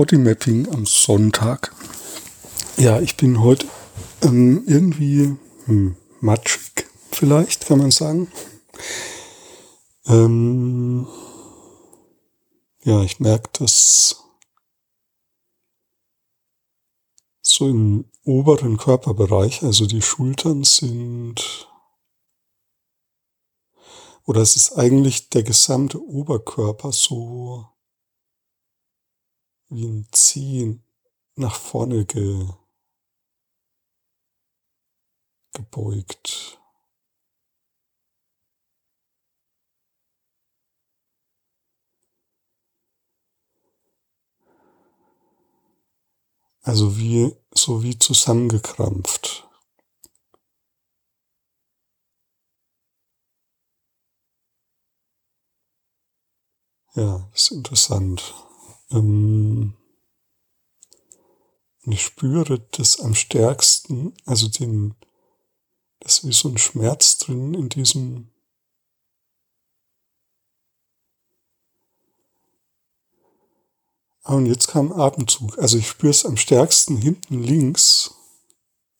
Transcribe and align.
Bodymapping 0.00 0.66
am 0.72 0.86
Sonntag. 0.86 1.74
Ja, 2.78 3.02
ich 3.02 3.18
bin 3.18 3.42
heute 3.42 3.66
ähm, 4.22 4.64
irgendwie 4.66 5.36
hm, 5.66 5.94
matschig, 6.22 6.86
vielleicht 7.10 7.66
kann 7.66 7.80
man 7.80 7.90
sagen. 7.90 8.32
Ähm, 10.06 11.06
ja, 12.82 13.02
ich 13.02 13.20
merke, 13.20 13.50
dass 13.58 14.24
so 17.42 17.68
im 17.68 18.06
oberen 18.24 18.78
Körperbereich, 18.78 19.62
also 19.64 19.84
die 19.84 20.00
Schultern 20.00 20.64
sind, 20.64 21.68
oder 24.24 24.40
es 24.40 24.56
ist 24.56 24.78
eigentlich 24.78 25.28
der 25.28 25.42
gesamte 25.42 26.02
Oberkörper 26.02 26.90
so 26.90 27.66
wie 29.70 29.86
ein 29.86 30.06
Ziehen 30.12 30.82
nach 31.36 31.54
vorne 31.56 32.04
ge, 32.04 32.46
gebeugt. 35.52 36.58
Also 46.62 46.98
wie, 46.98 47.34
so 47.54 47.82
wie 47.82 47.98
zusammengekrampft. 47.98 49.48
Ja, 56.94 57.28
ist 57.32 57.52
interessant. 57.52 58.34
Ähm, 58.90 59.74
und 61.84 61.92
ich 61.92 62.02
spüre 62.02 62.60
das 62.72 63.00
am 63.00 63.14
stärksten, 63.14 64.14
also 64.26 64.48
den, 64.48 64.94
das 66.00 66.18
ist 66.18 66.26
wie 66.26 66.32
so 66.32 66.48
ein 66.48 66.58
Schmerz 66.58 67.18
drin 67.18 67.54
in 67.54 67.68
diesem 67.68 68.30
Ah, 74.22 74.34
und 74.36 74.46
jetzt 74.46 74.68
kam 74.68 74.92
Atemzug. 74.92 75.58
Also 75.58 75.78
ich 75.78 75.88
spüre 75.88 76.10
es 76.10 76.24
am 76.24 76.36
stärksten 76.36 76.96
hinten 76.96 77.42
links 77.42 78.14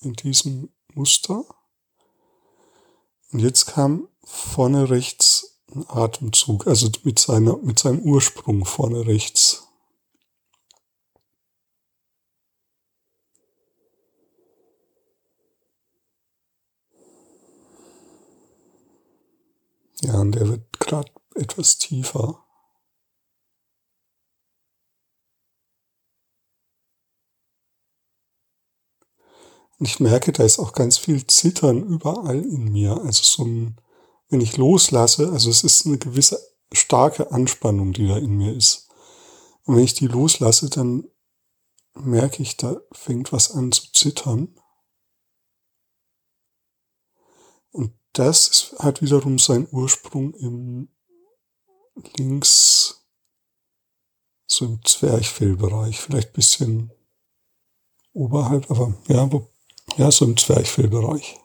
in 0.00 0.14
diesem 0.14 0.70
Muster. 0.94 1.44
Und 3.32 3.40
jetzt 3.40 3.66
kam 3.66 4.08
vorne 4.24 4.88
rechts 4.88 5.60
ein 5.74 5.84
Atemzug, 5.88 6.66
also 6.66 6.90
mit, 7.02 7.18
seiner, 7.18 7.58
mit 7.58 7.78
seinem 7.78 8.00
Ursprung 8.00 8.64
vorne 8.64 9.06
rechts. 9.06 9.67
Ja, 20.02 20.20
und 20.20 20.32
der 20.32 20.48
wird 20.48 20.78
gerade 20.80 21.10
etwas 21.34 21.78
tiefer. 21.78 22.44
Und 29.78 29.86
ich 29.86 30.00
merke, 30.00 30.32
da 30.32 30.44
ist 30.44 30.58
auch 30.58 30.72
ganz 30.72 30.98
viel 30.98 31.26
Zittern 31.26 31.84
überall 31.84 32.40
in 32.44 32.64
mir. 32.72 33.00
Also 33.00 33.22
so 33.22 33.44
ein, 33.44 33.80
wenn 34.28 34.40
ich 34.40 34.56
loslasse, 34.56 35.30
also 35.30 35.50
es 35.50 35.62
ist 35.62 35.86
eine 35.86 35.98
gewisse 35.98 36.40
starke 36.72 37.30
Anspannung, 37.30 37.92
die 37.92 38.08
da 38.08 38.18
in 38.18 38.36
mir 38.36 38.54
ist. 38.54 38.88
Und 39.64 39.76
wenn 39.76 39.84
ich 39.84 39.94
die 39.94 40.08
loslasse, 40.08 40.68
dann 40.68 41.08
merke 41.94 42.42
ich, 42.42 42.56
da 42.56 42.80
fängt 42.92 43.32
was 43.32 43.52
an 43.52 43.70
zu 43.72 43.92
zittern. 43.92 44.54
Und 47.70 47.94
das 48.18 48.74
hat 48.80 49.00
wiederum 49.00 49.38
seinen 49.38 49.68
Ursprung 49.70 50.34
im 50.34 50.88
links, 52.16 53.06
so 54.46 54.64
im 54.64 54.84
Zwerchfellbereich, 54.84 56.00
vielleicht 56.00 56.32
bisschen 56.32 56.90
oberhalb, 58.12 58.70
aber 58.70 59.00
ja, 59.06 59.30
wo, 59.30 59.48
ja, 59.96 60.10
so 60.10 60.24
im 60.24 60.36
Zwerchfellbereich. 60.36 61.38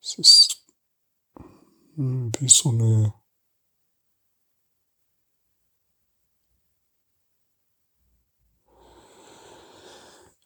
Es 0.00 0.18
ist 0.18 0.66
hm, 1.94 2.30
wie 2.38 2.48
so 2.48 2.68
eine 2.68 3.14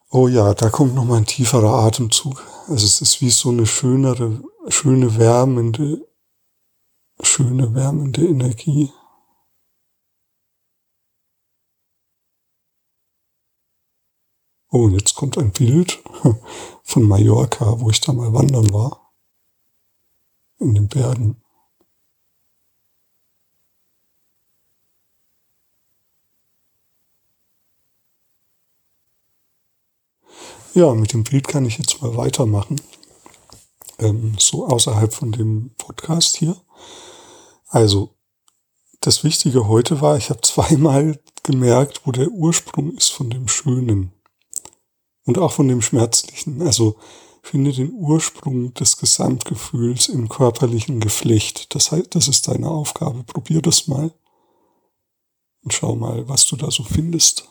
Oh 0.09 0.27
ja, 0.29 0.53
da 0.53 0.69
kommt 0.69 0.95
noch 0.95 1.03
mal 1.03 1.17
ein 1.17 1.25
tieferer 1.25 1.83
Atemzug. 1.85 2.41
Also 2.67 2.85
es 2.85 3.01
ist 3.01 3.21
wie 3.21 3.29
so 3.29 3.49
eine 3.49 3.65
schönere, 3.65 4.41
schöne 4.69 5.17
wärmende, 5.17 6.07
schöne 7.21 7.75
wärmende 7.75 8.25
Energie. 8.25 8.91
Oh, 14.69 14.85
und 14.85 14.93
jetzt 14.93 15.15
kommt 15.15 15.37
ein 15.37 15.51
Bild 15.51 16.01
von 16.83 17.03
Mallorca, 17.03 17.79
wo 17.79 17.89
ich 17.89 17.99
da 17.99 18.13
mal 18.13 18.33
wandern 18.33 18.71
war. 18.73 19.13
In 20.59 20.73
den 20.73 20.87
Bergen. 20.87 21.41
Ja, 30.77 30.93
mit 30.93 31.11
dem 31.11 31.23
Bild 31.23 31.47
kann 31.47 31.65
ich 31.65 31.79
jetzt 31.79 32.03
mal 32.03 32.15
weitermachen. 32.17 32.79
Ähm, 33.97 34.35
so 34.37 34.67
außerhalb 34.67 35.11
von 35.11 35.31
dem 35.31 35.71
Podcast 35.75 36.37
hier. 36.37 36.55
Also, 37.69 38.13
das 39.01 39.23
Wichtige 39.23 39.67
heute 39.67 40.01
war, 40.01 40.17
ich 40.17 40.29
habe 40.29 40.41
zweimal 40.43 41.19
gemerkt, 41.41 42.01
wo 42.05 42.11
der 42.11 42.27
Ursprung 42.27 42.95
ist 42.95 43.09
von 43.09 43.31
dem 43.31 43.47
Schönen 43.47 44.11
und 45.25 45.39
auch 45.39 45.51
von 45.51 45.67
dem 45.67 45.81
Schmerzlichen. 45.81 46.61
Also 46.61 46.97
finde 47.41 47.73
den 47.73 47.93
Ursprung 47.93 48.75
des 48.75 48.97
Gesamtgefühls 48.97 50.09
im 50.09 50.29
körperlichen 50.29 50.99
Geflecht. 50.99 51.73
Das 51.73 51.91
heißt, 51.91 52.13
das 52.13 52.27
ist 52.27 52.47
deine 52.49 52.69
Aufgabe. 52.69 53.23
Probier 53.23 53.63
das 53.63 53.87
mal 53.87 54.13
und 55.63 55.73
schau 55.73 55.95
mal, 55.95 56.29
was 56.29 56.45
du 56.45 56.55
da 56.55 56.69
so 56.69 56.83
findest. 56.83 57.49